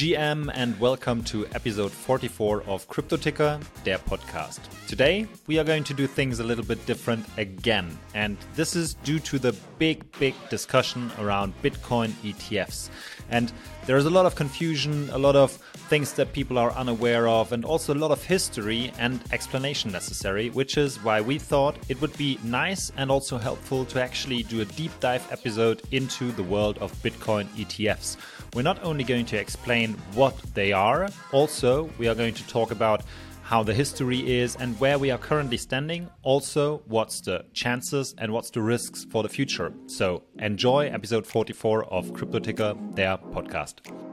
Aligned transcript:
GM 0.00 0.50
and 0.54 0.80
welcome 0.80 1.22
to 1.24 1.46
episode 1.48 1.92
44 1.92 2.62
of 2.62 2.88
Crypto 2.88 3.18
Ticker, 3.18 3.60
der 3.84 3.98
podcast. 3.98 4.60
Today 4.88 5.26
we 5.46 5.58
are 5.58 5.64
going 5.64 5.84
to 5.84 5.92
do 5.92 6.06
things 6.06 6.40
a 6.40 6.42
little 6.42 6.64
bit 6.64 6.86
different 6.86 7.26
again, 7.36 7.98
and 8.14 8.38
this 8.54 8.74
is 8.74 8.94
due 8.94 9.18
to 9.18 9.38
the 9.38 9.54
big, 9.78 10.10
big 10.18 10.34
discussion 10.48 11.12
around 11.18 11.52
Bitcoin 11.62 12.08
ETFs. 12.24 12.88
And 13.28 13.52
there's 13.84 14.06
a 14.06 14.10
lot 14.10 14.24
of 14.24 14.36
confusion, 14.36 15.10
a 15.10 15.18
lot 15.18 15.36
of 15.36 15.52
things 15.90 16.14
that 16.14 16.32
people 16.32 16.56
are 16.56 16.72
unaware 16.72 17.28
of, 17.28 17.52
and 17.52 17.62
also 17.62 17.92
a 17.92 18.00
lot 18.00 18.10
of 18.10 18.24
history 18.24 18.92
and 18.98 19.20
explanation 19.32 19.92
necessary, 19.92 20.48
which 20.48 20.78
is 20.78 20.96
why 21.04 21.20
we 21.20 21.38
thought 21.38 21.76
it 21.90 22.00
would 22.00 22.16
be 22.16 22.38
nice 22.42 22.90
and 22.96 23.10
also 23.10 23.36
helpful 23.36 23.84
to 23.84 24.02
actually 24.02 24.44
do 24.44 24.62
a 24.62 24.64
deep 24.64 24.92
dive 25.00 25.26
episode 25.30 25.82
into 25.90 26.32
the 26.32 26.42
world 26.42 26.78
of 26.78 26.90
Bitcoin 27.02 27.44
ETFs. 27.56 28.16
We're 28.54 28.62
not 28.62 28.82
only 28.82 29.04
going 29.04 29.26
to 29.26 29.38
explain 29.38 29.94
what 30.14 30.36
they 30.54 30.72
are, 30.72 31.08
also, 31.32 31.88
we 31.98 32.08
are 32.08 32.14
going 32.14 32.34
to 32.34 32.46
talk 32.48 32.72
about 32.72 33.02
how 33.42 33.62
the 33.62 33.74
history 33.74 34.38
is 34.38 34.56
and 34.56 34.78
where 34.80 34.98
we 34.98 35.10
are 35.10 35.18
currently 35.18 35.56
standing. 35.56 36.08
Also, 36.22 36.82
what's 36.86 37.20
the 37.20 37.44
chances 37.52 38.14
and 38.18 38.32
what's 38.32 38.50
the 38.50 38.60
risks 38.60 39.04
for 39.04 39.22
the 39.22 39.28
future. 39.28 39.72
So, 39.86 40.22
enjoy 40.38 40.88
episode 40.88 41.26
44 41.26 41.84
of 41.86 42.12
Crypto 42.12 42.38
Ticker, 42.38 42.74
der 42.94 43.18
podcast. 43.32 44.09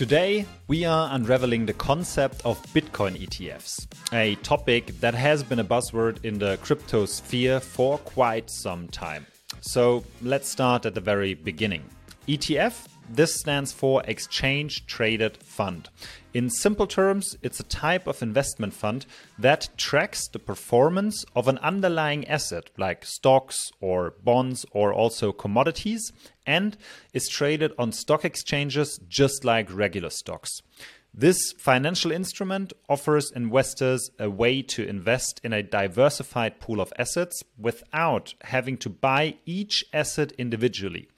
Today, 0.00 0.46
we 0.66 0.86
are 0.86 1.14
unraveling 1.14 1.66
the 1.66 1.74
concept 1.74 2.40
of 2.46 2.58
Bitcoin 2.72 3.20
ETFs, 3.20 3.86
a 4.14 4.34
topic 4.36 4.98
that 5.00 5.12
has 5.12 5.42
been 5.42 5.58
a 5.58 5.64
buzzword 5.64 6.24
in 6.24 6.38
the 6.38 6.58
crypto 6.62 7.04
sphere 7.04 7.60
for 7.60 7.98
quite 7.98 8.48
some 8.48 8.88
time. 8.88 9.26
So, 9.60 10.02
let's 10.22 10.48
start 10.48 10.86
at 10.86 10.94
the 10.94 11.02
very 11.02 11.34
beginning. 11.34 11.84
ETF 12.26 12.88
this 13.10 13.34
stands 13.34 13.72
for 13.72 14.02
Exchange 14.06 14.86
Traded 14.86 15.36
Fund. 15.38 15.88
In 16.32 16.48
simple 16.48 16.86
terms, 16.86 17.36
it's 17.42 17.58
a 17.58 17.64
type 17.64 18.06
of 18.06 18.22
investment 18.22 18.72
fund 18.72 19.04
that 19.36 19.68
tracks 19.76 20.28
the 20.28 20.38
performance 20.38 21.24
of 21.34 21.48
an 21.48 21.58
underlying 21.58 22.26
asset 22.28 22.70
like 22.78 23.04
stocks 23.04 23.70
or 23.80 24.14
bonds 24.22 24.64
or 24.70 24.92
also 24.92 25.32
commodities 25.32 26.12
and 26.46 26.76
is 27.12 27.28
traded 27.28 27.72
on 27.78 27.90
stock 27.90 28.24
exchanges 28.24 29.00
just 29.08 29.44
like 29.44 29.74
regular 29.74 30.10
stocks. 30.10 30.62
This 31.12 31.52
financial 31.58 32.12
instrument 32.12 32.72
offers 32.88 33.32
investors 33.32 34.10
a 34.18 34.30
way 34.30 34.62
to 34.62 34.86
invest 34.86 35.40
in 35.42 35.52
a 35.52 35.62
diversified 35.62 36.60
pool 36.60 36.80
of 36.80 36.92
assets 36.98 37.42
without 37.58 38.34
having 38.42 38.76
to 38.78 38.88
buy 38.88 39.34
each 39.44 39.84
asset 39.92 40.32
individually. 40.38 41.08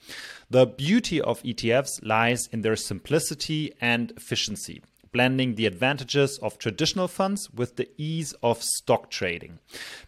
The 0.49 0.65
beauty 0.65 1.21
of 1.21 1.43
ETFs 1.43 1.99
lies 2.01 2.47
in 2.51 2.61
their 2.61 2.75
simplicity 2.75 3.71
and 3.79 4.11
efficiency 4.17 4.81
blending 5.13 5.55
the 5.55 5.65
advantages 5.65 6.37
of 6.39 6.57
traditional 6.57 7.07
funds 7.07 7.49
with 7.51 7.77
the 7.77 7.89
ease 7.97 8.33
of 8.43 8.61
stock 8.61 9.09
trading. 9.09 9.59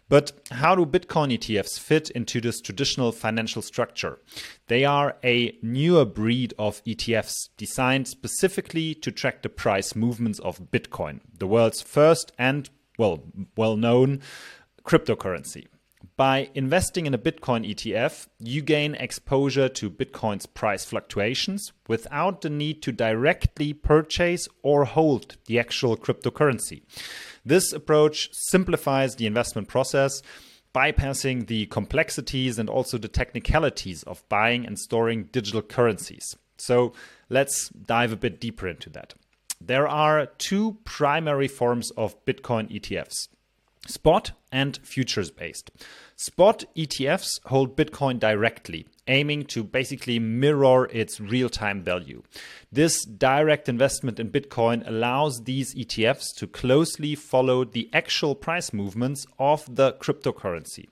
But 0.08 0.32
how 0.50 0.74
do 0.74 0.84
Bitcoin 0.84 1.32
ETFs 1.32 1.78
fit 1.78 2.10
into 2.10 2.40
this 2.40 2.60
traditional 2.60 3.12
financial 3.12 3.62
structure? 3.62 4.18
They 4.66 4.84
are 4.84 5.16
a 5.24 5.56
newer 5.62 6.04
breed 6.04 6.52
of 6.58 6.84
ETFs 6.84 7.48
designed 7.56 8.08
specifically 8.08 8.94
to 8.96 9.10
track 9.10 9.42
the 9.42 9.48
price 9.48 9.94
movements 9.94 10.40
of 10.40 10.70
Bitcoin, 10.70 11.20
the 11.38 11.46
world's 11.46 11.80
first 11.80 12.32
and 12.38 12.68
well, 12.98 13.22
well 13.56 13.76
known 13.76 14.20
cryptocurrency. 14.84 15.66
By 16.16 16.48
investing 16.54 17.04
in 17.04 17.12
a 17.12 17.18
Bitcoin 17.18 17.68
ETF, 17.68 18.28
you 18.38 18.62
gain 18.62 18.94
exposure 18.94 19.68
to 19.68 19.90
Bitcoin's 19.90 20.46
price 20.46 20.82
fluctuations 20.82 21.74
without 21.88 22.40
the 22.40 22.48
need 22.48 22.80
to 22.84 22.92
directly 22.92 23.74
purchase 23.74 24.48
or 24.62 24.86
hold 24.86 25.36
the 25.44 25.58
actual 25.58 25.94
cryptocurrency. 25.94 26.84
This 27.44 27.70
approach 27.70 28.30
simplifies 28.32 29.16
the 29.16 29.26
investment 29.26 29.68
process, 29.68 30.22
bypassing 30.74 31.48
the 31.48 31.66
complexities 31.66 32.58
and 32.58 32.70
also 32.70 32.96
the 32.96 33.08
technicalities 33.08 34.02
of 34.04 34.26
buying 34.30 34.66
and 34.66 34.78
storing 34.78 35.24
digital 35.24 35.60
currencies. 35.60 36.34
So 36.56 36.94
let's 37.28 37.68
dive 37.68 38.12
a 38.12 38.16
bit 38.16 38.40
deeper 38.40 38.66
into 38.66 38.88
that. 38.90 39.12
There 39.60 39.86
are 39.86 40.24
two 40.38 40.78
primary 40.84 41.48
forms 41.48 41.90
of 41.90 42.24
Bitcoin 42.24 42.70
ETFs 42.70 43.28
spot 43.88 44.32
and 44.52 44.78
futures 44.82 45.30
based. 45.30 45.70
Spot 46.18 46.64
ETFs 46.74 47.28
hold 47.44 47.76
Bitcoin 47.76 48.18
directly, 48.18 48.86
aiming 49.06 49.44
to 49.44 49.62
basically 49.62 50.18
mirror 50.18 50.88
its 50.90 51.20
real 51.20 51.50
time 51.50 51.82
value. 51.82 52.22
This 52.72 53.04
direct 53.04 53.68
investment 53.68 54.18
in 54.18 54.30
Bitcoin 54.30 54.82
allows 54.88 55.42
these 55.44 55.74
ETFs 55.74 56.34
to 56.38 56.46
closely 56.46 57.16
follow 57.16 57.66
the 57.66 57.90
actual 57.92 58.34
price 58.34 58.72
movements 58.72 59.26
of 59.38 59.76
the 59.76 59.92
cryptocurrency. 59.92 60.86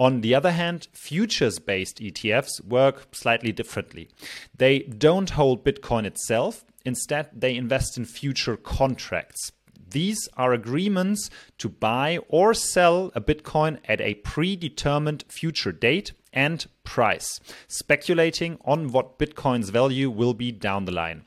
On 0.00 0.20
the 0.20 0.34
other 0.34 0.50
hand, 0.50 0.88
futures 0.92 1.60
based 1.60 1.98
ETFs 2.00 2.60
work 2.66 3.14
slightly 3.14 3.52
differently. 3.52 4.08
They 4.52 4.80
don't 4.80 5.30
hold 5.30 5.64
Bitcoin 5.64 6.04
itself, 6.06 6.64
instead, 6.84 7.30
they 7.32 7.54
invest 7.54 7.96
in 7.96 8.04
future 8.04 8.56
contracts. 8.56 9.52
These 9.88 10.28
are 10.36 10.52
agreements 10.52 11.30
to 11.58 11.68
buy 11.68 12.18
or 12.28 12.54
sell 12.54 13.12
a 13.14 13.20
Bitcoin 13.20 13.78
at 13.86 14.00
a 14.00 14.14
predetermined 14.14 15.24
future 15.28 15.72
date 15.72 16.12
and 16.32 16.66
price, 16.84 17.40
speculating 17.68 18.58
on 18.64 18.88
what 18.92 19.18
Bitcoin's 19.18 19.70
value 19.70 20.10
will 20.10 20.34
be 20.34 20.52
down 20.52 20.84
the 20.84 20.92
line. 20.92 21.24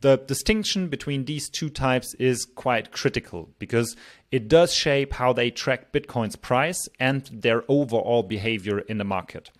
The 0.00 0.16
distinction 0.16 0.88
between 0.88 1.24
these 1.24 1.50
two 1.50 1.68
types 1.68 2.14
is 2.14 2.46
quite 2.46 2.92
critical 2.92 3.50
because 3.58 3.96
it 4.30 4.46
does 4.46 4.72
shape 4.72 5.14
how 5.14 5.32
they 5.32 5.50
track 5.50 5.92
Bitcoin's 5.92 6.36
price 6.36 6.88
and 7.00 7.28
their 7.32 7.64
overall 7.66 8.22
behavior 8.22 8.78
in 8.78 8.98
the 8.98 9.04
market. 9.04 9.50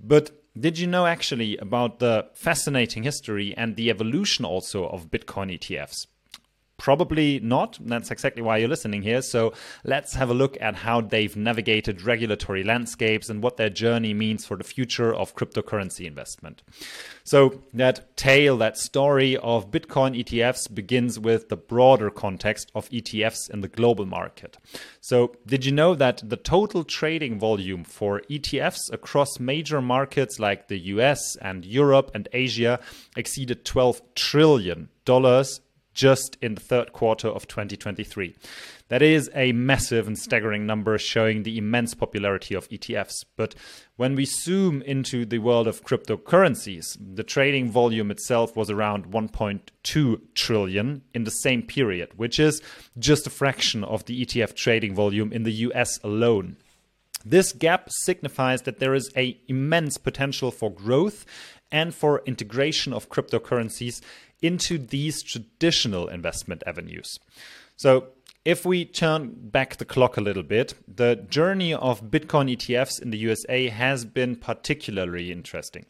But 0.00 0.32
did 0.58 0.78
you 0.78 0.88
know 0.88 1.06
actually 1.06 1.56
about 1.58 2.00
the 2.00 2.26
fascinating 2.34 3.04
history 3.04 3.54
and 3.56 3.76
the 3.76 3.88
evolution 3.90 4.44
also 4.44 4.86
of 4.86 5.10
Bitcoin 5.10 5.56
ETFs? 5.56 6.06
Probably 6.76 7.38
not. 7.40 7.78
That's 7.80 8.10
exactly 8.10 8.42
why 8.42 8.58
you're 8.58 8.68
listening 8.68 9.02
here. 9.02 9.22
So 9.22 9.52
let's 9.84 10.14
have 10.14 10.28
a 10.28 10.34
look 10.34 10.56
at 10.60 10.74
how 10.74 11.00
they've 11.00 11.36
navigated 11.36 12.02
regulatory 12.02 12.64
landscapes 12.64 13.30
and 13.30 13.42
what 13.42 13.56
their 13.56 13.70
journey 13.70 14.12
means 14.12 14.44
for 14.44 14.56
the 14.56 14.64
future 14.64 15.14
of 15.14 15.36
cryptocurrency 15.36 16.04
investment. 16.04 16.62
So, 17.22 17.62
that 17.72 18.16
tale, 18.16 18.58
that 18.58 18.76
story 18.76 19.36
of 19.36 19.70
Bitcoin 19.70 20.18
ETFs 20.22 20.72
begins 20.72 21.18
with 21.18 21.48
the 21.48 21.56
broader 21.56 22.10
context 22.10 22.70
of 22.74 22.88
ETFs 22.90 23.48
in 23.50 23.62
the 23.62 23.68
global 23.68 24.04
market. 24.04 24.58
So, 25.00 25.34
did 25.46 25.64
you 25.64 25.72
know 25.72 25.94
that 25.94 26.22
the 26.28 26.36
total 26.36 26.84
trading 26.84 27.38
volume 27.38 27.84
for 27.84 28.20
ETFs 28.28 28.92
across 28.92 29.40
major 29.40 29.80
markets 29.80 30.38
like 30.38 30.68
the 30.68 30.78
US 30.78 31.36
and 31.36 31.64
Europe 31.64 32.10
and 32.14 32.28
Asia 32.32 32.78
exceeded 33.16 33.64
12 33.64 34.02
trillion 34.14 34.88
dollars 35.04 35.60
just 35.94 36.36
in 36.42 36.54
the 36.54 36.60
third 36.60 36.92
quarter 36.92 37.28
of 37.28 37.48
2023. 37.48 38.34
That 38.88 39.00
is 39.00 39.30
a 39.34 39.52
massive 39.52 40.06
and 40.06 40.18
staggering 40.18 40.66
number 40.66 40.98
showing 40.98 41.42
the 41.42 41.56
immense 41.56 41.94
popularity 41.94 42.54
of 42.54 42.68
ETFs. 42.68 43.24
But 43.36 43.54
when 43.96 44.14
we 44.14 44.26
zoom 44.26 44.82
into 44.82 45.24
the 45.24 45.38
world 45.38 45.66
of 45.66 45.84
cryptocurrencies, 45.84 46.98
the 47.00 47.22
trading 47.22 47.70
volume 47.70 48.10
itself 48.10 48.56
was 48.56 48.70
around 48.70 49.06
1.2 49.06 50.20
trillion 50.34 51.02
in 51.14 51.24
the 51.24 51.30
same 51.30 51.62
period, 51.62 52.10
which 52.16 52.38
is 52.38 52.60
just 52.98 53.26
a 53.26 53.30
fraction 53.30 53.84
of 53.84 54.04
the 54.04 54.24
ETF 54.24 54.54
trading 54.54 54.94
volume 54.94 55.32
in 55.32 55.44
the 55.44 55.52
US 55.52 55.98
alone. 56.04 56.56
This 57.24 57.52
gap 57.54 57.88
signifies 57.90 58.62
that 58.62 58.80
there 58.80 58.94
is 58.94 59.10
a 59.16 59.38
immense 59.48 59.96
potential 59.96 60.50
for 60.50 60.70
growth 60.70 61.24
and 61.74 61.92
for 61.92 62.22
integration 62.24 62.92
of 62.92 63.10
cryptocurrencies 63.10 64.00
into 64.40 64.78
these 64.78 65.22
traditional 65.22 66.06
investment 66.06 66.62
avenues. 66.66 67.18
So, 67.76 68.06
if 68.44 68.66
we 68.66 68.84
turn 68.84 69.32
back 69.34 69.78
the 69.78 69.86
clock 69.86 70.18
a 70.18 70.20
little 70.20 70.42
bit, 70.42 70.74
the 70.86 71.16
journey 71.16 71.72
of 71.72 72.10
Bitcoin 72.10 72.54
ETFs 72.54 73.00
in 73.00 73.08
the 73.10 73.16
USA 73.16 73.68
has 73.68 74.04
been 74.04 74.36
particularly 74.36 75.32
interesting. 75.32 75.86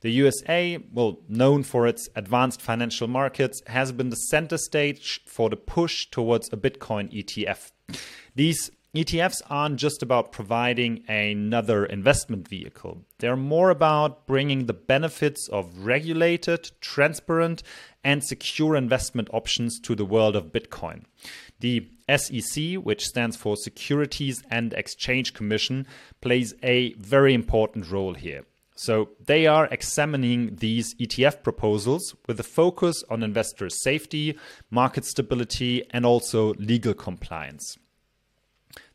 The 0.00 0.10
USA, 0.10 0.78
well, 0.92 1.20
known 1.28 1.62
for 1.62 1.86
its 1.86 2.08
advanced 2.16 2.60
financial 2.60 3.06
markets, 3.06 3.62
has 3.68 3.92
been 3.92 4.10
the 4.10 4.16
center 4.16 4.58
stage 4.58 5.20
for 5.26 5.48
the 5.48 5.56
push 5.56 6.06
towards 6.06 6.52
a 6.52 6.56
Bitcoin 6.56 7.08
ETF. 7.14 7.70
These 8.34 8.72
ETFs 8.94 9.40
aren't 9.48 9.76
just 9.76 10.02
about 10.02 10.32
providing 10.32 11.02
another 11.08 11.86
investment 11.86 12.46
vehicle. 12.46 13.00
They're 13.20 13.36
more 13.36 13.70
about 13.70 14.26
bringing 14.26 14.66
the 14.66 14.74
benefits 14.74 15.48
of 15.48 15.78
regulated, 15.78 16.70
transparent, 16.82 17.62
and 18.04 18.22
secure 18.22 18.76
investment 18.76 19.30
options 19.32 19.80
to 19.80 19.94
the 19.94 20.04
world 20.04 20.36
of 20.36 20.52
Bitcoin. 20.52 21.04
The 21.60 21.88
SEC, 22.14 22.74
which 22.74 23.06
stands 23.06 23.34
for 23.34 23.56
Securities 23.56 24.42
and 24.50 24.74
Exchange 24.74 25.32
Commission, 25.32 25.86
plays 26.20 26.52
a 26.62 26.92
very 26.98 27.32
important 27.32 27.90
role 27.90 28.12
here. 28.12 28.44
So 28.74 29.10
they 29.24 29.46
are 29.46 29.68
examining 29.70 30.56
these 30.56 30.94
ETF 30.96 31.42
proposals 31.42 32.14
with 32.26 32.38
a 32.38 32.42
focus 32.42 33.02
on 33.08 33.22
investor 33.22 33.70
safety, 33.70 34.36
market 34.70 35.06
stability, 35.06 35.82
and 35.92 36.04
also 36.04 36.52
legal 36.58 36.92
compliance. 36.92 37.78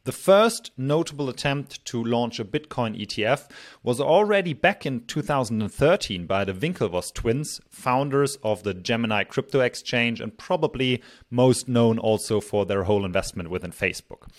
The 0.07 0.13
first 0.13 0.71
notable 0.77 1.27
attempt 1.27 1.83
to 1.87 2.01
launch 2.01 2.39
a 2.39 2.45
Bitcoin 2.45 2.97
ETF 2.97 3.49
was 3.83 3.99
already 3.99 4.53
back 4.53 4.85
in 4.85 5.01
2013 5.01 6.25
by 6.25 6.45
the 6.45 6.53
Winklevoss 6.53 7.13
twins, 7.13 7.59
founders 7.69 8.37
of 8.41 8.63
the 8.63 8.73
Gemini 8.73 9.25
crypto 9.25 9.59
exchange, 9.59 10.21
and 10.21 10.37
probably 10.37 11.03
most 11.29 11.67
known 11.67 11.99
also 11.99 12.39
for 12.39 12.65
their 12.65 12.85
whole 12.85 13.03
investment 13.03 13.49
within 13.49 13.71
Facebook. 13.71 14.29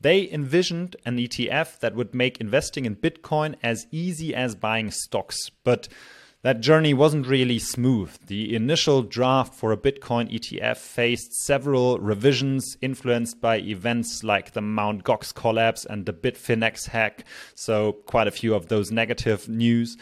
They 0.00 0.30
envisioned 0.30 0.94
an 1.04 1.16
ETF 1.16 1.80
that 1.80 1.96
would 1.96 2.14
make 2.14 2.40
investing 2.40 2.84
in 2.84 2.94
Bitcoin 2.94 3.56
as 3.64 3.88
easy 3.90 4.32
as 4.32 4.54
buying 4.54 4.92
stocks, 4.92 5.50
but 5.64 5.88
that 6.46 6.60
journey 6.60 6.94
wasn't 6.94 7.26
really 7.26 7.58
smooth. 7.58 8.16
The 8.28 8.54
initial 8.54 9.02
draft 9.02 9.52
for 9.52 9.72
a 9.72 9.76
Bitcoin 9.76 10.32
ETF 10.32 10.76
faced 10.76 11.32
several 11.44 11.98
revisions 11.98 12.76
influenced 12.80 13.40
by 13.40 13.58
events 13.58 14.22
like 14.22 14.52
the 14.52 14.60
Mt. 14.60 15.02
Gox 15.02 15.34
collapse 15.34 15.84
and 15.84 16.06
the 16.06 16.12
Bitfinex 16.12 16.86
hack, 16.86 17.24
so 17.56 17.94
quite 18.06 18.28
a 18.28 18.30
few 18.30 18.54
of 18.54 18.68
those 18.68 18.92
negative 18.92 19.48
news. 19.48 19.96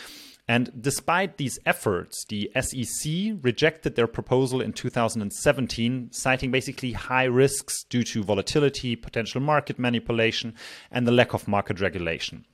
And 0.47 0.71
despite 0.79 1.39
these 1.39 1.59
efforts, 1.65 2.27
the 2.29 2.51
SEC 2.61 3.39
rejected 3.41 3.97
their 3.97 4.07
proposal 4.07 4.61
in 4.61 4.75
2017, 4.75 6.11
citing 6.13 6.51
basically 6.51 6.93
high 6.93 7.25
risks 7.25 7.85
due 7.85 8.05
to 8.05 8.23
volatility, 8.23 8.97
potential 8.97 9.41
market 9.41 9.79
manipulation, 9.79 10.53
and 10.91 11.07
the 11.07 11.13
lack 11.13 11.33
of 11.33 11.49
market 11.49 11.81
regulation. 11.81 12.45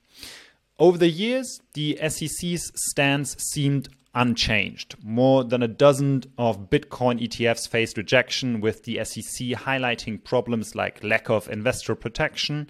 Over 0.79 0.97
the 0.97 1.09
years, 1.09 1.61
the 1.73 1.97
SEC's 2.09 2.71
stance 2.75 3.35
seemed 3.37 3.89
unchanged. 4.13 4.95
More 5.03 5.43
than 5.43 5.63
a 5.63 5.67
dozen 5.67 6.23
of 6.37 6.69
Bitcoin 6.69 7.21
ETFs 7.21 7.67
faced 7.67 7.97
rejection, 7.97 8.61
with 8.61 8.83
the 8.83 9.03
SEC 9.03 9.47
highlighting 9.49 10.23
problems 10.23 10.75
like 10.75 11.03
lack 11.03 11.29
of 11.29 11.47
investor 11.49 11.95
protection 11.95 12.69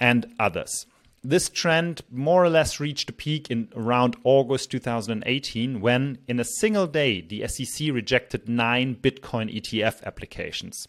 and 0.00 0.26
others. 0.38 0.86
This 1.24 1.48
trend 1.48 2.02
more 2.10 2.44
or 2.44 2.50
less 2.50 2.80
reached 2.80 3.10
a 3.10 3.12
peak 3.12 3.48
in 3.48 3.68
around 3.76 4.16
August 4.24 4.72
2018 4.72 5.80
when, 5.80 6.18
in 6.26 6.40
a 6.40 6.44
single 6.44 6.88
day, 6.88 7.20
the 7.20 7.46
SEC 7.46 7.92
rejected 7.92 8.48
nine 8.48 8.96
Bitcoin 8.96 9.54
ETF 9.54 10.02
applications. 10.02 10.88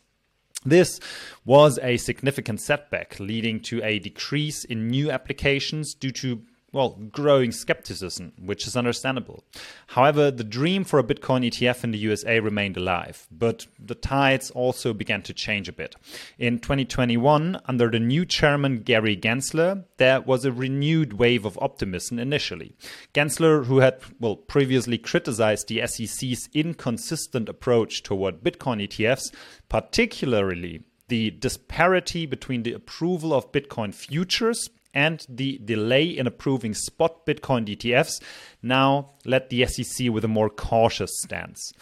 This 0.65 0.99
was 1.45 1.77
a 1.81 1.97
significant 1.97 2.61
setback, 2.61 3.19
leading 3.19 3.59
to 3.61 3.83
a 3.83 3.99
decrease 3.99 4.63
in 4.63 4.89
new 4.89 5.11
applications 5.11 5.93
due 5.93 6.11
to 6.11 6.41
well, 6.73 6.99
growing 7.11 7.51
skepticism, 7.51 8.33
which 8.43 8.65
is 8.65 8.75
understandable. 8.75 9.43
However, 9.87 10.31
the 10.31 10.43
dream 10.43 10.83
for 10.83 10.97
a 10.97 11.03
Bitcoin 11.03 11.47
ETF 11.47 11.83
in 11.83 11.91
the 11.91 11.99
USA 11.99 12.39
remained 12.39 12.75
alive, 12.77 13.27
but 13.31 13.67
the 13.77 13.93
tides 13.93 14.49
also 14.51 14.91
began 14.91 15.21
to 15.21 15.33
change 15.33 15.69
a 15.69 15.73
bit. 15.73 15.95
In 16.39 16.57
2021, 16.57 17.61
under 17.65 17.91
the 17.91 17.99
new 17.99 18.25
chairman 18.25 18.79
Gary 18.79 19.15
Gensler, 19.15 19.85
there 19.97 20.21
was 20.21 20.45
a 20.45 20.51
renewed 20.51 21.13
wave 21.13 21.45
of 21.45 21.59
optimism 21.61 22.17
initially. 22.17 22.75
Gensler, 23.13 23.65
who 23.65 23.77
had 23.77 24.01
well 24.19 24.35
previously 24.35 24.97
criticized 24.97 25.67
the 25.67 25.85
SEC's 25.85 26.49
inconsistent 26.55 27.47
approach 27.49 28.01
toward 28.01 28.43
Bitcoin 28.43 28.81
ETFs, 28.81 29.31
particularly 29.69 30.81
the 31.07 31.29
disparity 31.29 32.25
between 32.25 32.63
the 32.63 32.73
approval 32.73 33.31
of 33.31 33.51
Bitcoin 33.51 33.93
futures 33.93 34.69
and 34.93 35.25
the 35.29 35.59
delay 35.63 36.05
in 36.05 36.27
approving 36.27 36.73
spot 36.73 37.25
Bitcoin 37.25 37.65
ETFs 37.65 38.21
now 38.61 39.13
led 39.25 39.49
the 39.49 39.65
SEC 39.65 40.09
with 40.09 40.23
a 40.23 40.27
more 40.27 40.49
cautious 40.49 41.11
stance. 41.23 41.73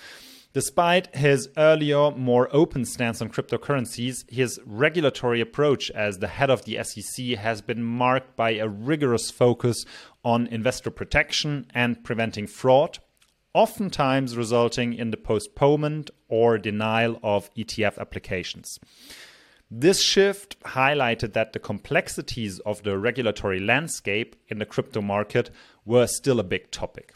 Despite 0.54 1.16
his 1.16 1.48
earlier, 1.56 2.12
more 2.12 2.50
open 2.52 2.84
stance 2.84 3.22
on 3.22 3.30
cryptocurrencies, 3.30 4.30
his 4.30 4.60
regulatory 4.66 5.40
approach 5.40 5.90
as 5.92 6.18
the 6.18 6.28
head 6.28 6.50
of 6.50 6.66
the 6.66 6.84
SEC 6.84 7.38
has 7.38 7.62
been 7.62 7.82
marked 7.82 8.36
by 8.36 8.56
a 8.56 8.68
rigorous 8.68 9.32
focus 9.32 9.86
on 10.26 10.48
investor 10.48 10.92
protection 10.92 11.68
and 11.74 12.04
preventing 12.04 12.48
fraud, 12.48 13.00
oftentimes 13.54 14.36
resulting 14.36 14.94
in 14.94 15.12
the 15.12 15.18
postponement 15.18 16.12
or 16.28 16.58
denial 16.58 17.18
of 17.24 17.54
ETF 17.56 17.98
applications. 17.98 18.78
This 19.74 20.04
shift 20.04 20.60
highlighted 20.64 21.32
that 21.32 21.54
the 21.54 21.60
complexities 21.60 22.60
of 22.60 22.84
the 22.84 22.98
regulatory 22.98 23.62
landscape 23.62 24.36
in 24.50 24.60
the 24.60 24.66
crypto 24.66 25.02
market 25.02 25.50
were 25.86 26.08
still 26.08 26.42
a 26.42 26.44
big 26.44 26.72
topic. 26.72 27.14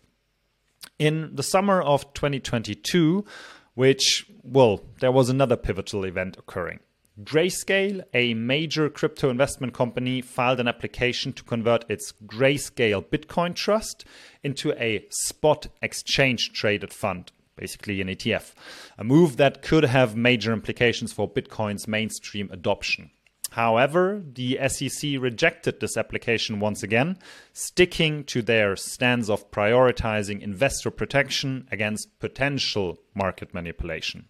In 0.98 1.36
the 1.36 1.44
summer 1.44 1.81
of 1.81 2.13
2022, 2.13 3.25
which, 3.74 4.25
well, 4.42 4.80
there 5.02 5.12
was 5.12 5.30
another 5.30 5.57
pivotal 5.57 6.06
event 6.06 6.38
occurring. 6.38 6.80
Grayscale, 7.22 8.04
a 8.13 8.34
major 8.34 8.90
crypto 8.90 9.30
investment 9.30 9.74
company, 9.74 10.22
filed 10.22 10.62
an 10.62 10.69
application 10.69 11.34
to 11.34 11.44
convert 11.44 11.84
its 11.90 12.13
Grayscale 12.25 13.04
Bitcoin 13.04 13.54
Trust 13.54 14.06
into 14.44 14.72
a 14.81 15.06
spot 15.10 15.68
exchange 15.81 16.54
traded 16.54 16.94
fund 16.94 17.34
basically 17.56 18.02
an 18.02 18.07
ETF, 18.07 18.54
a 18.98 19.04
move 19.04 19.38
that 19.38 19.62
could 19.62 19.86
have 19.86 20.16
major 20.16 20.54
implications 20.54 21.13
for 21.13 21.30
Bitcoin's 21.30 21.88
mainstream 21.88 22.50
adoption. 22.52 23.12
However, 23.52 24.22
the 24.34 24.60
SEC 24.68 25.12
rejected 25.18 25.80
this 25.80 25.96
application 25.96 26.60
once 26.60 26.84
again, 26.84 27.18
sticking 27.54 28.25
to 28.25 28.42
their 28.42 28.75
stance 28.75 29.30
of 29.30 29.50
prioritizing 29.50 30.42
investor 30.42 30.92
protection 30.92 31.68
against 31.72 32.19
potential 32.19 32.98
market 33.13 33.54
manipulation. 33.54 34.25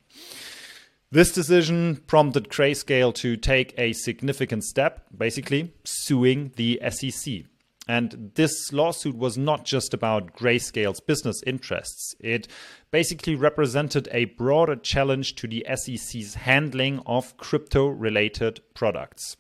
This 1.12 1.31
decision 1.31 2.04
prompted 2.07 2.50
Grayscale 2.50 3.16
to 3.16 3.36
take 3.36 3.74
a 3.80 3.94
significant 3.94 4.64
step, 4.64 5.06
basically 5.18 5.73
suing 5.83 6.52
the 6.56 6.80
SEC. 6.90 7.45
And 7.87 8.31
this 8.35 8.73
lawsuit 8.73 9.15
was 9.15 9.37
not 9.37 9.63
just 9.63 9.94
about 9.94 10.35
Grayscale's 10.35 10.99
business 10.99 11.44
interests. 11.45 12.15
It 12.19 12.47
basically 12.92 13.35
represented 13.35 14.09
a 14.11 14.25
broader 14.25 14.75
challenge 14.75 15.35
to 15.35 15.47
the 15.47 15.65
SEC's 15.75 16.35
handling 16.35 17.01
of 17.06 17.37
crypto 17.37 17.87
related 17.87 18.61
products. 18.73 19.37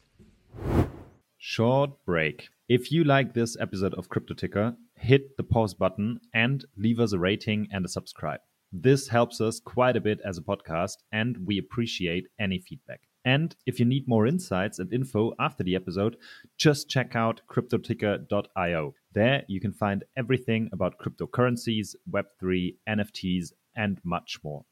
Short 1.37 1.91
break. 2.05 2.49
If 2.67 2.91
you 2.91 3.03
like 3.03 3.33
this 3.33 3.55
episode 3.59 3.93
of 3.93 4.09
Crypto 4.09 4.33
Ticker, 4.33 4.75
hit 4.95 5.37
the 5.37 5.43
pause 5.43 5.73
button 5.73 6.19
and 6.33 6.65
leave 6.77 6.99
us 6.99 7.13
a 7.13 7.19
rating 7.19 7.67
and 7.71 7.85
a 7.85 7.89
subscribe. 7.89 8.39
This 8.71 9.07
helps 9.09 9.39
us 9.39 9.59
quite 9.59 9.95
a 9.95 10.01
bit 10.01 10.19
as 10.25 10.37
a 10.37 10.41
podcast, 10.41 10.97
and 11.11 11.45
we 11.45 11.57
appreciate 11.57 12.25
any 12.39 12.59
feedback. 12.59 13.01
And 13.25 13.55
if 13.65 13.79
you 13.79 13.85
need 13.85 14.07
more 14.07 14.27
insights 14.27 14.79
and 14.79 14.93
info 14.93 15.33
after 15.39 15.63
the 15.63 15.75
episode, 15.75 16.15
just 16.57 16.87
check 16.87 17.15
out 17.15 17.41
cryptoticker.io. 17.49 18.93
There 19.13 19.43
you 19.47 19.59
can 19.59 19.73
find 19.73 20.03
everything 20.15 20.69
about 20.71 20.99
cryptocurrencies, 20.99 21.95
Web3, 22.09 22.75
NFTs, 22.87 23.51
and 23.75 23.99
much 24.03 24.39
more. 24.43 24.63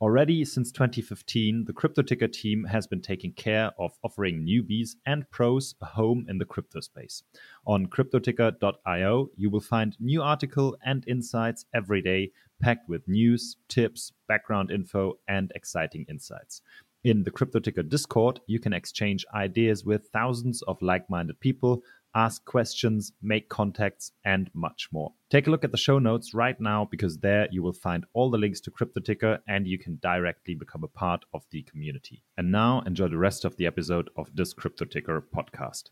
Already 0.00 0.44
since 0.44 0.72
2015, 0.72 1.66
the 1.66 1.72
CryptoTicker 1.72 2.32
team 2.32 2.64
has 2.64 2.86
been 2.86 3.02
taking 3.02 3.32
care 3.32 3.72
of 3.78 3.98
offering 4.02 4.46
newbies 4.46 4.92
and 5.04 5.30
pros 5.30 5.74
a 5.82 5.84
home 5.84 6.24
in 6.28 6.38
the 6.38 6.46
crypto 6.46 6.80
space. 6.80 7.22
On 7.66 7.86
cryptoticker.io, 7.86 9.30
you 9.36 9.50
will 9.50 9.60
find 9.60 9.96
new 10.00 10.22
article 10.22 10.76
and 10.84 11.04
insights 11.06 11.66
every 11.74 12.00
day, 12.00 12.32
packed 12.62 12.88
with 12.88 13.06
news, 13.06 13.56
tips, 13.68 14.12
background 14.26 14.70
info, 14.70 15.18
and 15.28 15.52
exciting 15.54 16.06
insights. 16.08 16.62
In 17.04 17.22
the 17.22 17.30
CryptoTicker 17.30 17.88
Discord, 17.88 18.40
you 18.48 18.58
can 18.58 18.72
exchange 18.72 19.24
ideas 19.32 19.84
with 19.84 20.08
thousands 20.12 20.62
of 20.62 20.82
like 20.82 21.08
minded 21.08 21.38
people, 21.38 21.82
ask 22.16 22.44
questions, 22.44 23.12
make 23.22 23.48
contacts, 23.48 24.10
and 24.24 24.50
much 24.52 24.88
more. 24.90 25.12
Take 25.30 25.46
a 25.46 25.50
look 25.50 25.62
at 25.62 25.70
the 25.70 25.76
show 25.76 26.00
notes 26.00 26.34
right 26.34 26.60
now 26.60 26.88
because 26.90 27.18
there 27.18 27.46
you 27.52 27.62
will 27.62 27.72
find 27.72 28.04
all 28.14 28.30
the 28.30 28.38
links 28.38 28.60
to 28.62 28.72
CryptoTicker 28.72 29.38
and 29.46 29.64
you 29.64 29.78
can 29.78 30.00
directly 30.02 30.56
become 30.56 30.82
a 30.82 30.88
part 30.88 31.24
of 31.32 31.44
the 31.52 31.62
community. 31.62 32.24
And 32.36 32.50
now 32.50 32.80
enjoy 32.80 33.06
the 33.06 33.16
rest 33.16 33.44
of 33.44 33.56
the 33.56 33.66
episode 33.66 34.10
of 34.16 34.34
this 34.34 34.52
CryptoTicker 34.52 35.22
podcast. 35.32 35.90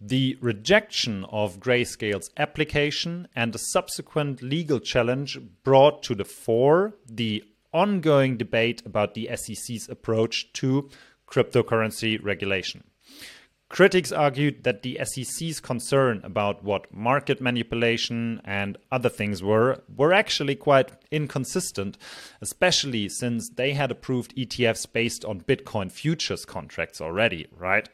The 0.00 0.38
rejection 0.40 1.24
of 1.24 1.58
Grayscale's 1.58 2.30
application 2.36 3.26
and 3.34 3.52
the 3.52 3.58
subsequent 3.58 4.42
legal 4.42 4.78
challenge 4.78 5.40
brought 5.64 6.04
to 6.04 6.14
the 6.14 6.24
fore 6.24 6.94
the 7.04 7.42
ongoing 7.72 8.36
debate 8.36 8.82
about 8.84 9.14
the 9.14 9.28
SEC's 9.34 9.88
approach 9.88 10.52
to 10.54 10.88
cryptocurrency 11.28 12.22
regulation. 12.22 12.84
Critics 13.68 14.10
argued 14.10 14.64
that 14.64 14.80
the 14.82 14.98
SEC's 15.04 15.60
concern 15.60 16.22
about 16.24 16.64
what 16.64 16.92
market 16.92 17.38
manipulation 17.38 18.40
and 18.42 18.78
other 18.90 19.10
things 19.10 19.42
were 19.42 19.82
were 19.94 20.14
actually 20.14 20.54
quite 20.54 20.92
inconsistent, 21.10 21.98
especially 22.40 23.10
since 23.10 23.50
they 23.56 23.74
had 23.74 23.90
approved 23.90 24.34
ETFs 24.36 24.90
based 24.90 25.22
on 25.26 25.42
Bitcoin 25.42 25.92
futures 25.92 26.46
contracts 26.46 26.98
already, 26.98 27.46
right? 27.54 27.90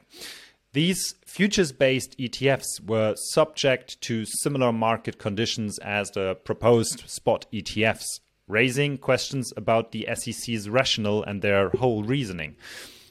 These 0.74 1.16
futures 1.26 1.72
based 1.72 2.16
ETFs 2.18 2.80
were 2.84 3.14
subject 3.16 4.00
to 4.02 4.24
similar 4.24 4.72
market 4.72 5.18
conditions 5.18 5.80
as 5.80 6.10
the 6.10 6.36
proposed 6.36 7.08
spot 7.10 7.46
ETFs, 7.52 8.20
raising 8.46 8.98
questions 8.98 9.52
about 9.56 9.92
the 9.92 10.06
SEC's 10.14 10.68
rationale 10.68 11.22
and 11.22 11.42
their 11.42 11.70
whole 11.70 12.02
reasoning. 12.02 12.56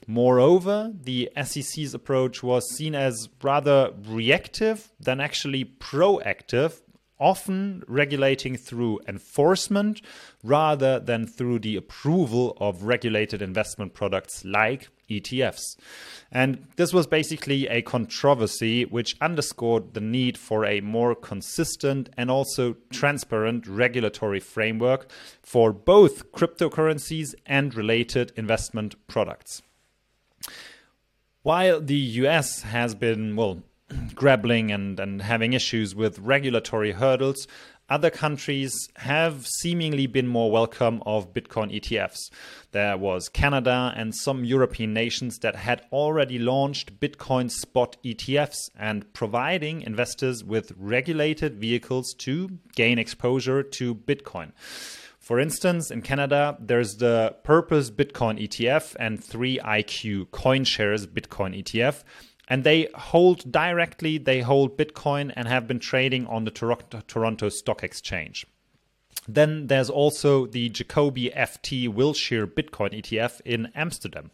Moreover, 0.08 0.92
the 0.94 1.30
SEC's 1.44 1.94
approach 1.94 2.44
was 2.44 2.70
seen 2.76 2.94
as 2.94 3.30
rather 3.42 3.94
reactive 4.06 4.92
than 5.00 5.20
actually 5.20 5.66
proactive, 5.66 6.82
often 7.24 7.82
regulating 7.88 8.58
through 8.58 9.00
enforcement 9.08 10.02
rather 10.44 11.00
than 11.00 11.26
through 11.26 11.58
the 11.58 11.78
approval 11.78 12.58
of 12.60 12.84
regulated 12.84 13.42
investment 13.42 13.94
products 13.94 14.44
like 14.44 14.90
ETFs. 15.10 15.78
And 16.32 16.68
this 16.76 16.92
was 16.92 17.08
basically 17.08 17.68
a 17.68 17.82
controversy 17.82 18.84
which 18.84 19.16
underscored 19.22 19.94
the 19.94 20.02
need 20.02 20.38
for 20.38 20.66
a 20.66 20.82
more 20.82 21.16
consistent 21.16 22.10
and 22.18 22.30
also 22.30 22.76
transparent 22.92 23.68
regulatory 23.68 24.42
framework 24.42 25.10
for 25.42 25.72
both 25.72 26.34
cryptocurrencies 26.34 27.34
and 27.46 27.74
related 27.74 28.34
investment 28.36 28.96
products. 29.08 29.62
While 31.42 31.80
the 31.80 31.96
US 31.96 32.64
has 32.64 32.96
been, 32.96 33.36
well, 33.38 33.64
grappling 34.16 34.72
and, 34.72 35.00
and 35.00 35.22
having 35.22 35.54
issues 35.54 35.96
with 35.96 36.20
regulatory 36.20 36.92
hurdles, 36.92 37.48
other 37.90 38.10
countries 38.10 38.90
have 38.96 39.46
seemingly 39.46 40.08
been 40.08 40.28
more 40.28 40.50
welcome 40.50 41.04
of 41.06 41.34
Bitcoin 41.34 41.74
ETFs. 41.76 42.32
There 42.72 42.98
was 42.98 43.30
Canada 43.30 43.94
and 43.96 44.16
some 44.16 44.46
European 44.46 44.94
nations 44.94 45.38
that 45.40 45.56
had 45.56 45.84
already 45.92 46.40
launched 46.40 47.00
Bitcoin 47.00 47.52
spot 47.52 47.98
ETFs 48.04 48.70
and 48.76 49.12
providing 49.14 49.82
investors 49.82 50.44
with 50.44 50.72
regulated 50.78 51.60
vehicles 51.60 52.14
to 52.20 52.58
gain 52.74 52.98
exposure 52.98 53.62
to 53.62 53.94
Bitcoin. 53.94 54.54
For 55.20 55.40
instance, 55.40 55.90
in 55.90 56.02
Canada, 56.02 56.58
there's 56.60 56.98
the 56.98 57.36
Purpose 57.44 57.90
Bitcoin 57.90 58.42
ETF 58.42 58.96
and 59.00 59.22
3iQ 59.22 60.28
CoinShares 60.28 61.06
Bitcoin 61.08 61.58
ETF. 61.64 62.04
And 62.54 62.64
they 62.64 62.88
hold 62.94 63.52
directly, 63.52 64.20
they 64.20 64.42
hold 64.42 64.78
Bitcoin 64.78 65.34
and 65.36 65.48
have 65.48 65.68
been 65.68 65.80
trading 65.80 66.28
on 66.28 66.44
the 66.44 66.52
Toronto 67.08 67.50
Stock 67.50 67.84
Exchange. 67.84 68.46
Then 69.28 69.66
there's 69.66 69.90
also 69.90 70.46
the 70.46 70.70
Jacobi 70.70 71.36
FT 71.36 71.90
Wilshire 71.90 72.46
Bitcoin 72.46 72.94
ETF 72.94 73.42
in 73.44 73.72
Amsterdam. 73.74 74.30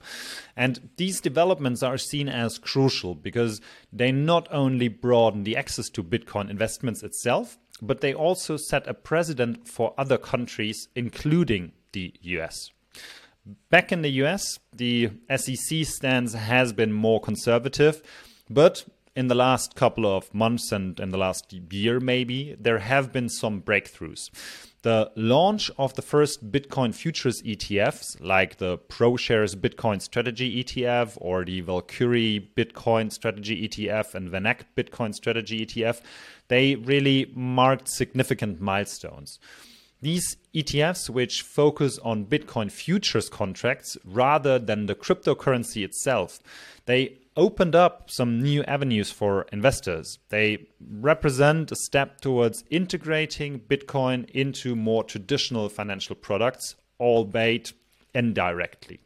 And 0.57 0.89
these 0.97 1.21
developments 1.21 1.81
are 1.81 1.97
seen 1.97 2.27
as 2.27 2.57
crucial 2.57 3.15
because 3.15 3.61
they 3.93 4.11
not 4.11 4.49
only 4.51 4.89
broaden 4.89 5.45
the 5.45 5.55
access 5.55 5.87
to 5.91 6.03
Bitcoin 6.03 6.49
investments 6.49 7.03
itself, 7.03 7.57
but 7.81 8.01
they 8.01 8.13
also 8.13 8.57
set 8.57 8.85
a 8.85 8.93
precedent 8.93 9.65
for 9.65 9.93
other 9.97 10.17
countries, 10.17 10.89
including 10.93 11.71
the 11.93 12.13
US. 12.23 12.71
Back 13.69 13.91
in 13.91 14.01
the 14.01 14.09
US, 14.23 14.59
the 14.75 15.11
SEC 15.35 15.85
stance 15.85 16.33
has 16.33 16.73
been 16.73 16.91
more 16.91 17.19
conservative, 17.19 18.01
but 18.49 18.85
in 19.15 19.27
the 19.27 19.35
last 19.35 19.75
couple 19.75 20.05
of 20.05 20.33
months 20.33 20.71
and 20.71 20.99
in 20.99 21.09
the 21.09 21.17
last 21.17 21.53
year, 21.71 21.99
maybe, 21.99 22.55
there 22.59 22.79
have 22.79 23.11
been 23.11 23.29
some 23.29 23.61
breakthroughs. 23.61 24.29
The 24.81 25.11
launch 25.15 25.69
of 25.77 25.95
the 25.95 26.01
first 26.01 26.51
Bitcoin 26.51 26.95
futures 26.95 27.41
ETFs, 27.41 28.21
like 28.21 28.57
the 28.57 28.77
ProShares 28.77 29.55
Bitcoin 29.55 30.01
Strategy 30.01 30.63
ETF 30.63 31.17
or 31.19 31.43
the 31.43 31.61
Valkyrie 31.61 32.49
Bitcoin 32.55 33.11
Strategy 33.11 33.67
ETF 33.67 34.15
and 34.15 34.29
VanEck 34.29 34.61
Bitcoin 34.77 35.13
Strategy 35.13 35.65
ETF, 35.65 36.01
they 36.47 36.75
really 36.75 37.31
marked 37.35 37.89
significant 37.89 38.61
milestones. 38.61 39.39
These 40.01 40.37
ETFs, 40.55 41.09
which 41.09 41.41
focus 41.41 41.99
on 41.99 42.25
Bitcoin 42.25 42.71
futures 42.71 43.29
contracts 43.29 43.97
rather 44.05 44.57
than 44.57 44.85
the 44.85 44.95
cryptocurrency 44.95 45.83
itself, 45.83 46.39
they 46.85 47.17
opened 47.35 47.75
up 47.75 48.09
some 48.09 48.41
new 48.41 48.63
avenues 48.63 49.11
for 49.11 49.43
investors. 49.51 50.17
They 50.29 50.67
represent 50.79 51.71
a 51.71 51.75
step 51.75 52.21
towards 52.21 52.63
integrating 52.69 53.59
Bitcoin 53.59 54.29
into 54.31 54.75
more 54.75 55.03
traditional 55.03 55.69
financial 55.69 56.15
products, 56.15 56.75
albeit 56.99 57.73
indirectly. 58.13 58.99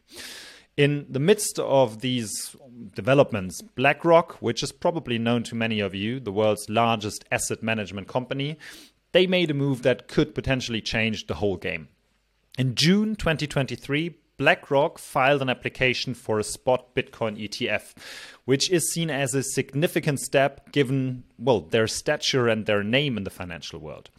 In 0.76 1.06
the 1.08 1.20
midst 1.20 1.60
of 1.60 2.02
these 2.02 2.56
developments, 2.96 3.62
BlackRock, 3.62 4.38
which 4.42 4.64
is 4.64 4.72
probably 4.72 5.20
known 5.20 5.44
to 5.44 5.56
many 5.56 5.80
of 5.80 5.94
you, 5.94 6.20
the 6.20 6.32
world's 6.32 6.68
largest 6.68 7.24
asset 7.32 7.62
management 7.62 8.08
company, 8.08 8.58
they 9.14 9.26
made 9.26 9.50
a 9.50 9.56
move 9.56 9.84
that 9.84 10.08
could 10.08 10.36
potentially 10.36 10.82
change 10.82 11.28
the 11.28 11.36
whole 11.36 11.58
game. 11.58 11.88
In 12.58 12.76
June 12.76 13.16
2023, 13.16 14.16
BlackRock 14.38 15.00
filed 15.00 15.42
an 15.42 15.50
application 15.50 16.14
for 16.14 16.40
a 16.40 16.44
spot 16.44 16.94
Bitcoin 16.96 17.40
ETF, 17.40 17.94
which 18.46 18.70
is 18.70 18.92
seen 18.92 19.10
as 19.10 19.34
a 19.34 19.44
significant 19.44 20.20
step 20.20 20.72
given, 20.72 21.24
well, 21.38 21.62
their 21.62 21.88
stature 21.88 22.48
and 22.48 22.66
their 22.66 22.84
name 22.84 23.16
in 23.16 23.24
the 23.24 23.30
financial 23.30 23.80
world. 23.80 24.10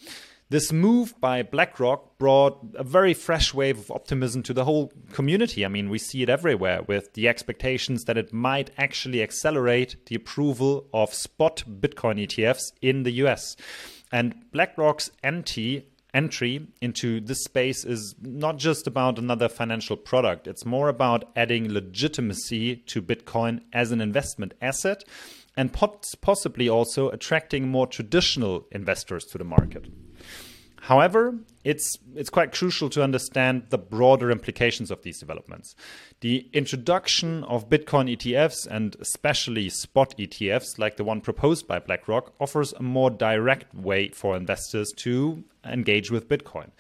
This 0.51 0.73
move 0.73 1.15
by 1.21 1.43
BlackRock 1.43 2.17
brought 2.19 2.59
a 2.75 2.85
very 2.85 3.15
fresh 3.15 3.53
wave 3.53 3.79
of 3.79 3.91
optimism 3.91 4.43
to 4.45 4.53
the 4.53 4.65
whole 4.65 4.93
community. 5.13 5.65
I 5.65 5.69
mean, 5.69 5.91
we 5.91 5.99
see 5.99 6.23
it 6.23 6.29
everywhere 6.29 6.83
with 6.83 7.15
the 7.15 7.29
expectations 7.29 8.05
that 8.05 8.19
it 8.19 8.33
might 8.33 8.71
actually 8.79 9.23
accelerate 9.23 9.97
the 10.07 10.15
approval 10.15 10.87
of 10.93 11.15
spot 11.15 11.65
Bitcoin 11.67 12.23
ETFs 12.25 12.73
in 12.83 13.03
the 13.03 13.13
US. 13.25 13.57
And 14.15 14.37
BlackRock's 14.53 15.11
NT 15.27 15.87
entry 16.15 16.69
into 16.81 17.21
this 17.21 17.43
space 17.43 17.85
is 17.85 18.15
not 18.23 18.59
just 18.59 18.87
about 18.87 19.19
another 19.19 19.49
financial 19.49 19.97
product, 19.97 20.47
it's 20.47 20.65
more 20.65 20.89
about 20.89 21.33
adding 21.35 21.73
legitimacy 21.73 22.77
to 22.77 23.03
Bitcoin 23.03 23.63
as 23.73 23.91
an 23.91 24.01
investment 24.01 24.55
asset 24.63 25.03
and 25.57 25.73
possibly 25.73 26.69
also 26.69 27.11
attracting 27.11 27.67
more 27.67 27.89
traditional 27.89 28.69
investors 28.71 29.25
to 29.25 29.39
the 29.39 29.43
market. 29.43 29.89
However, 30.85 31.39
it's 31.65 31.97
it's 32.15 32.29
quite 32.29 32.53
crucial 32.53 32.91
to 32.91 33.03
understand 33.03 33.69
the 33.71 33.79
broader 33.79 34.31
implications 34.31 34.91
of 34.91 35.03
these 35.03 35.19
developments. 35.19 35.75
The 36.21 36.47
introduction 36.53 37.43
of 37.45 37.71
Bitcoin 37.71 38.15
ETFs 38.15 38.67
and 38.71 38.95
especially 39.01 39.71
spot 39.71 40.15
ETFs 40.19 40.79
like 40.79 40.99
the 40.99 41.05
one 41.05 41.23
proposed 41.23 41.67
by 41.67 41.79
BlackRock 41.79 42.35
offers 42.39 42.75
a 42.75 42.83
more 42.83 43.09
direct 43.09 43.75
way 43.75 44.11
for 44.11 44.37
investors 44.37 44.93
to 44.99 45.43
engage 45.65 46.11
with 46.11 46.29
Bitcoin. 46.29 46.71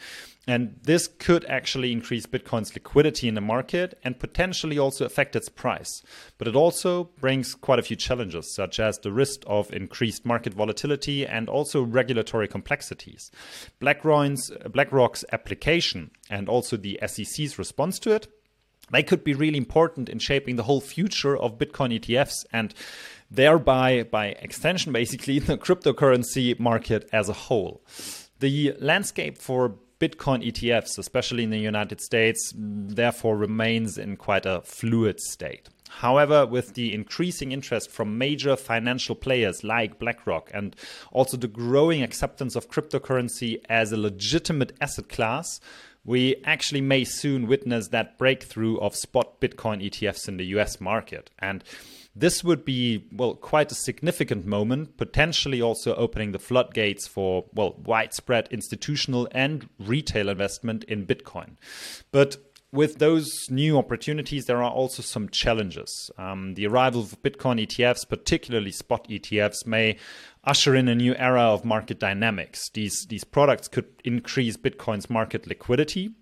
And 0.46 0.78
this 0.82 1.06
could 1.06 1.44
actually 1.46 1.90
increase 1.92 2.26
Bitcoin's 2.26 2.74
liquidity 2.74 3.28
in 3.28 3.34
the 3.34 3.40
market 3.40 3.98
and 4.04 4.18
potentially 4.18 4.78
also 4.78 5.06
affect 5.06 5.34
its 5.34 5.48
price. 5.48 6.02
But 6.36 6.48
it 6.48 6.56
also 6.56 7.04
brings 7.20 7.54
quite 7.54 7.78
a 7.78 7.82
few 7.82 7.96
challenges, 7.96 8.54
such 8.54 8.78
as 8.78 8.98
the 8.98 9.12
risk 9.12 9.42
of 9.46 9.72
increased 9.72 10.26
market 10.26 10.52
volatility 10.52 11.26
and 11.26 11.48
also 11.48 11.82
regulatory 11.82 12.48
complexities. 12.48 13.30
BlackRock's, 13.80 14.50
BlackRock's 14.70 15.24
application 15.32 16.10
and 16.28 16.48
also 16.48 16.76
the 16.76 16.98
SEC's 17.06 17.58
response 17.58 17.98
to 18.00 18.12
it 18.12 18.28
they 18.90 19.02
could 19.02 19.24
be 19.24 19.34
really 19.34 19.58
important 19.58 20.08
in 20.08 20.18
shaping 20.18 20.56
the 20.56 20.64
whole 20.64 20.80
future 20.80 21.36
of 21.36 21.58
Bitcoin 21.58 21.98
ETFs 21.98 22.44
and 22.52 22.74
thereby, 23.30 24.02
by 24.02 24.26
extension, 24.26 24.92
basically, 24.92 25.38
the 25.40 25.56
cryptocurrency 25.56 26.58
market 26.58 27.08
as 27.12 27.28
a 27.28 27.32
whole. 27.32 27.82
The 28.40 28.74
landscape 28.78 29.38
for 29.38 29.76
Bitcoin 30.04 30.46
ETFs, 30.46 30.99
especially 30.99 31.44
in 31.44 31.50
the 31.50 31.58
United 31.58 31.99
States, 31.99 32.52
therefore 32.54 33.38
remains 33.38 33.96
in 33.96 34.18
quite 34.18 34.44
a 34.44 34.61
fluid 34.61 35.18
state. 35.18 35.70
However, 35.88 36.44
with 36.44 36.75
the 36.75 36.92
increasing 36.92 37.52
interest 37.52 37.90
from 37.90 38.18
major 38.18 38.54
financial 38.54 39.14
players 39.14 39.64
like 39.64 39.99
BlackRock 39.99 40.50
and 40.52 40.76
also 41.11 41.38
the 41.38 41.49
growing 41.49 42.02
acceptance 42.02 42.54
of 42.54 42.68
cryptocurrency 42.68 43.62
as 43.70 43.92
a 43.92 43.96
legitimate 43.96 44.76
asset 44.78 45.08
class, 45.08 45.58
we 46.04 46.37
actually 46.44 46.82
may 46.82 47.04
soon 47.04 47.46
witness 47.46 47.88
that 47.88 48.18
breakthrough 48.18 48.76
of 48.80 48.94
spot 48.94 49.40
Bitcoin 49.40 49.82
ETFs 49.82 50.28
in 50.28 50.37
the 50.37 50.46
US 50.56 50.82
market. 50.82 51.30
And 51.38 51.64
this 52.16 52.44
would 52.44 52.64
be, 52.64 53.06
well, 53.12 53.35
quite 53.35 53.73
a 53.73 53.75
significant 53.75 54.47
moment, 54.47 54.97
potentially 54.97 55.61
also 55.61 55.94
opening 55.97 56.33
the 56.33 56.38
floodgates 56.38 57.09
for, 57.09 57.44
well, 57.52 57.75
widespread 57.85 58.49
institutional 58.50 59.28
and 59.33 59.68
retail 59.78 60.28
investment 60.28 60.85
in 60.85 61.06
Bitcoin. 61.06 61.56
But 62.12 62.37
with 62.75 62.99
those 62.99 63.30
new 63.50 63.78
opportunities, 63.78 64.47
there 64.47 64.62
are 64.62 64.71
also 64.71 65.00
some 65.00 65.28
challenges. 65.28 66.11
Um, 66.18 66.54
the 66.54 66.66
arrival 66.66 67.02
of 67.02 67.23
Bitcoin 67.23 67.64
ETFs, 67.64 68.09
particularly 68.09 68.73
spot 68.73 69.09
ETFs, 69.09 69.64
may 69.64 69.97
usher 70.42 70.75
in 70.75 70.88
a 70.88 70.94
new 70.94 71.14
era 71.14 71.42
of 71.42 71.64
market 71.64 72.00
dynamics. 72.00 72.68
These, 72.75 73.06
these 73.09 73.25
products 73.25 73.68
could 73.68 73.87
increase 74.04 74.56
Bitcoin's 74.56 75.09
market 75.09 75.47
liquidity, 75.47 76.14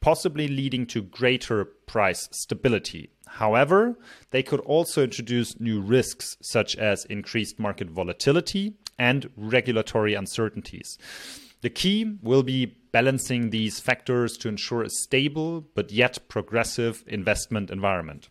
possibly 0.00 0.48
leading 0.48 0.86
to 0.86 1.02
greater 1.02 1.64
price 1.64 2.28
stability. 2.32 3.10
However, 3.28 3.98
they 4.30 4.42
could 4.42 4.60
also 4.60 5.02
introduce 5.04 5.60
new 5.60 5.80
risks, 5.80 6.36
such 6.42 6.76
as 6.76 7.04
increased 7.06 7.58
market 7.58 7.90
volatility 7.90 8.74
and 8.98 9.30
regulatory 9.36 10.14
uncertainties. 10.14 10.98
The 11.60 11.70
key 11.70 12.18
will 12.22 12.42
be 12.42 12.66
balancing 12.66 13.50
these 13.50 13.80
factors 13.80 14.36
to 14.38 14.48
ensure 14.48 14.82
a 14.82 14.90
stable 14.90 15.60
but 15.74 15.90
yet 15.90 16.28
progressive 16.28 17.04
investment 17.06 17.70
environment. 17.70 18.28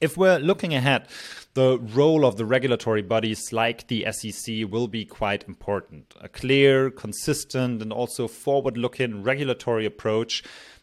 If 0.00 0.16
we're 0.16 0.38
looking 0.38 0.74
ahead, 0.74 1.08
the 1.54 1.78
role 1.78 2.26
of 2.26 2.36
the 2.36 2.44
regulatory 2.44 3.00
bodies 3.00 3.50
like 3.52 3.88
the 3.88 4.06
SEC 4.10 4.70
will 4.70 4.88
be 4.88 5.06
quite 5.06 5.44
important. 5.44 6.14
A 6.20 6.28
clear, 6.28 6.90
consistent, 6.90 7.80
and 7.80 7.92
also 7.92 8.28
forward 8.28 8.76
looking 8.76 9.22
regulatory 9.22 9.86
approach 9.86 10.42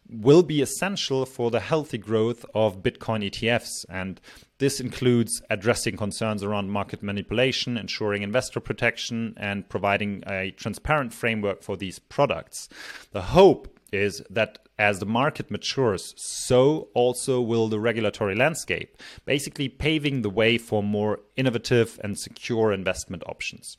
will 0.10 0.44
be 0.44 0.62
essential 0.62 1.26
for 1.26 1.52
the 1.52 1.60
healthy 1.60 1.98
growth 1.98 2.46
of 2.54 2.84
Bitcoin 2.84 3.30
ETFs. 3.30 3.86
And 3.90 4.20
this 4.60 4.80
includes 4.80 5.42
addressing 5.50 5.98
concerns 5.98 6.44
around 6.44 6.70
market 6.70 7.02
manipulation, 7.02 7.78
ensuring 7.78 8.24
investor 8.24 8.60
protection, 8.60 9.34
and 9.38 9.68
providing 9.68 10.24
a 10.28 10.52
transparent 10.52 11.14
framework 11.14 11.64
for 11.64 11.76
these 11.76 12.00
products. 12.00 12.70
The 13.12 13.22
hope 13.22 13.80
is 13.92 14.22
that 14.30 14.60
as 14.80 15.00
the 15.00 15.06
market 15.06 15.52
matures, 15.52 16.14
so 16.18 16.90
also 16.94 17.40
will 17.40 17.68
the 17.68 17.80
regulatory 17.80 18.36
landscape, 18.36 18.98
basically 19.26 19.70
paving 19.70 20.24
the 20.24 20.30
way 20.30 20.58
for 20.58 20.82
more 20.82 21.20
innovative 21.36 22.00
and 22.04 22.18
secure 22.18 22.74
investment 22.74 23.24
options. 23.28 23.78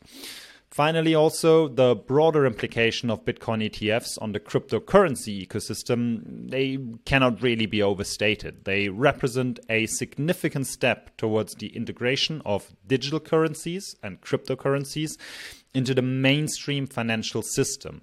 Finally, 0.75 1.15
also 1.15 1.69
the 1.69 1.95
broader 1.95 2.45
implication 2.45 3.09
of 3.09 3.25
Bitcoin 3.25 3.63
ETFs 3.65 4.21
on 4.21 4.33
the 4.33 4.41
cryptocurrency 4.41 5.47
ecosystem, 5.47 6.51
they 6.51 6.77
cannot 7.05 7.41
really 7.41 7.67
be 7.67 7.81
overstated. 7.81 8.65
They 8.65 8.89
represent 8.89 9.61
a 9.71 9.87
significant 9.87 10.67
step 10.67 11.17
towards 11.17 11.55
the 11.55 11.69
integration 11.77 12.43
of 12.45 12.75
digital 12.85 13.21
currencies 13.21 13.95
and 14.03 14.21
cryptocurrencies 14.21 15.17
into 15.75 15.95
the 15.95 16.03
mainstream 16.03 16.89
financial 16.89 17.43
system. 17.43 18.03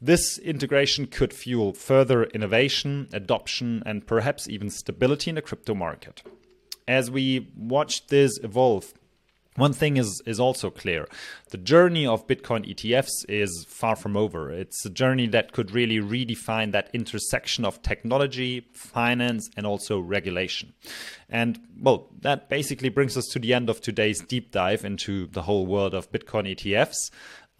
This 0.00 0.38
integration 0.38 1.08
could 1.08 1.32
fuel 1.32 1.72
further 1.72 2.26
innovation, 2.26 3.08
adoption, 3.12 3.82
and 3.84 4.06
perhaps 4.06 4.48
even 4.48 4.70
stability 4.70 5.30
in 5.30 5.34
the 5.34 5.42
crypto 5.42 5.74
market. 5.74 6.22
As 6.86 7.10
we 7.10 7.50
watch 7.56 8.06
this 8.06 8.38
evolve, 8.44 8.94
one 9.56 9.72
thing 9.72 9.96
is, 9.96 10.20
is 10.26 10.40
also 10.40 10.70
clear. 10.70 11.06
The 11.50 11.58
journey 11.58 12.06
of 12.06 12.26
Bitcoin 12.26 12.68
ETFs 12.68 13.24
is 13.28 13.64
far 13.68 13.94
from 13.94 14.16
over. 14.16 14.50
It's 14.50 14.84
a 14.84 14.90
journey 14.90 15.28
that 15.28 15.52
could 15.52 15.70
really 15.70 15.98
redefine 15.98 16.72
that 16.72 16.90
intersection 16.92 17.64
of 17.64 17.80
technology, 17.82 18.66
finance, 18.72 19.48
and 19.56 19.64
also 19.64 20.00
regulation. 20.00 20.72
And 21.28 21.60
well, 21.80 22.08
that 22.22 22.48
basically 22.48 22.88
brings 22.88 23.16
us 23.16 23.26
to 23.28 23.38
the 23.38 23.54
end 23.54 23.70
of 23.70 23.80
today's 23.80 24.20
deep 24.20 24.50
dive 24.50 24.84
into 24.84 25.28
the 25.28 25.42
whole 25.42 25.66
world 25.66 25.94
of 25.94 26.10
Bitcoin 26.10 26.52
ETFs. 26.54 27.10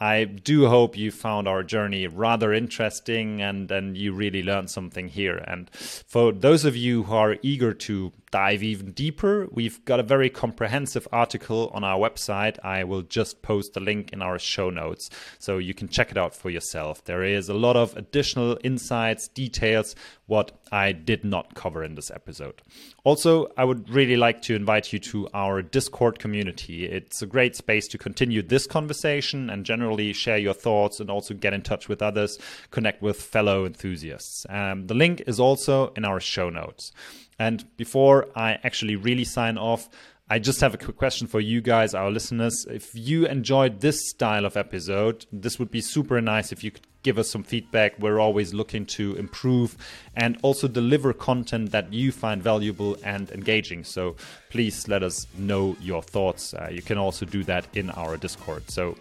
I 0.00 0.24
do 0.24 0.66
hope 0.66 0.98
you 0.98 1.12
found 1.12 1.46
our 1.46 1.62
journey 1.62 2.08
rather 2.08 2.52
interesting 2.52 3.40
and, 3.40 3.70
and 3.70 3.96
you 3.96 4.12
really 4.12 4.42
learned 4.42 4.70
something 4.70 5.08
here. 5.08 5.36
And 5.36 5.70
for 5.70 6.32
those 6.32 6.64
of 6.64 6.76
you 6.76 7.04
who 7.04 7.14
are 7.14 7.36
eager 7.42 7.72
to 7.72 8.12
dive 8.34 8.64
even 8.64 8.90
deeper, 8.90 9.46
we've 9.52 9.84
got 9.84 10.00
a 10.00 10.02
very 10.02 10.28
comprehensive 10.28 11.06
article 11.12 11.70
on 11.72 11.84
our 11.84 11.96
website. 11.96 12.58
I 12.64 12.82
will 12.82 13.02
just 13.02 13.42
post 13.42 13.74
the 13.74 13.80
link 13.80 14.12
in 14.12 14.22
our 14.22 14.40
show 14.40 14.70
notes 14.70 15.08
so 15.38 15.58
you 15.58 15.72
can 15.72 15.86
check 15.86 16.10
it 16.10 16.18
out 16.18 16.34
for 16.34 16.50
yourself. 16.50 17.04
There 17.04 17.22
is 17.22 17.48
a 17.48 17.54
lot 17.54 17.76
of 17.76 17.96
additional 17.96 18.58
insights, 18.64 19.28
details, 19.28 19.94
what 20.26 20.50
I 20.72 20.90
did 20.90 21.22
not 21.24 21.54
cover 21.54 21.84
in 21.84 21.94
this 21.94 22.10
episode. 22.10 22.60
Also, 23.04 23.52
I 23.56 23.64
would 23.64 23.88
really 23.88 24.16
like 24.16 24.42
to 24.42 24.56
invite 24.56 24.92
you 24.92 24.98
to 24.98 25.28
our 25.32 25.62
Discord 25.62 26.18
community. 26.18 26.86
It's 26.86 27.22
a 27.22 27.26
great 27.26 27.54
space 27.54 27.86
to 27.88 27.98
continue 27.98 28.42
this 28.42 28.66
conversation 28.66 29.48
and 29.48 29.64
generally 29.64 30.12
share 30.12 30.38
your 30.38 30.54
thoughts 30.54 30.98
and 30.98 31.08
also 31.08 31.34
get 31.34 31.52
in 31.52 31.62
touch 31.62 31.88
with 31.88 32.02
others, 32.02 32.38
connect 32.72 33.00
with 33.00 33.20
fellow 33.20 33.64
enthusiasts. 33.64 34.44
Um, 34.48 34.88
the 34.88 34.94
link 34.94 35.22
is 35.28 35.38
also 35.38 35.92
in 35.96 36.04
our 36.04 36.18
show 36.18 36.50
notes. 36.50 36.90
And 37.38 37.64
before 37.76 38.28
I 38.36 38.58
actually 38.62 38.96
really 38.96 39.24
sign 39.24 39.58
off, 39.58 39.88
I 40.28 40.38
just 40.38 40.60
have 40.60 40.72
a 40.72 40.78
quick 40.78 40.96
question 40.96 41.26
for 41.26 41.40
you 41.40 41.60
guys, 41.60 41.94
our 41.94 42.10
listeners. 42.10 42.66
If 42.70 42.94
you 42.94 43.26
enjoyed 43.26 43.80
this 43.80 44.08
style 44.08 44.46
of 44.46 44.56
episode, 44.56 45.26
this 45.30 45.58
would 45.58 45.70
be 45.70 45.82
super 45.82 46.20
nice 46.20 46.50
if 46.50 46.64
you 46.64 46.70
could 46.70 46.86
give 47.04 47.18
us 47.18 47.30
some 47.30 47.44
feedback. 47.44 47.96
We're 48.00 48.18
always 48.18 48.52
looking 48.52 48.86
to 48.86 49.14
improve 49.14 49.76
and 50.16 50.36
also 50.42 50.66
deliver 50.66 51.12
content 51.12 51.70
that 51.70 51.92
you 51.92 52.10
find 52.10 52.42
valuable 52.42 52.96
and 53.04 53.30
engaging. 53.30 53.84
So 53.84 54.16
please 54.50 54.88
let 54.88 55.02
us 55.02 55.26
know 55.38 55.76
your 55.80 56.02
thoughts. 56.02 56.54
Uh, 56.54 56.68
you 56.72 56.82
can 56.82 56.98
also 56.98 57.26
do 57.26 57.44
that 57.44 57.66
in 57.74 57.90
our 57.90 58.16
Discord. 58.16 58.68
So, 58.70 58.96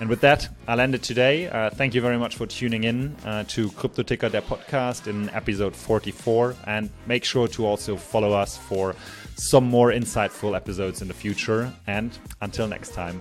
and 0.00 0.08
with 0.08 0.20
that, 0.22 0.48
I'll 0.66 0.80
end 0.80 0.94
it 0.94 1.02
today. 1.02 1.48
Uh, 1.48 1.70
thank 1.70 1.94
you 1.94 2.00
very 2.00 2.18
much 2.18 2.36
for 2.36 2.46
tuning 2.46 2.84
in 2.84 3.14
uh, 3.24 3.44
to 3.48 3.70
Crypto 3.72 4.02
Ticker, 4.02 4.28
der 4.28 4.40
podcast 4.40 5.06
in 5.06 5.28
episode 5.30 5.76
44. 5.76 6.56
And 6.66 6.90
make 7.06 7.24
sure 7.24 7.46
to 7.48 7.66
also 7.66 7.96
follow 7.96 8.32
us 8.32 8.56
for 8.56 8.96
some 9.36 9.64
more 9.64 9.92
insightful 9.92 10.56
episodes 10.56 11.02
in 11.02 11.08
the 11.08 11.14
future. 11.14 11.72
And 11.86 12.16
until 12.40 12.66
next 12.66 12.94
time, 12.94 13.20